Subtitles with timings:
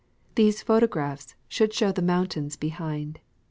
[0.33, 3.19] These photogra])hs should show the mountains behind.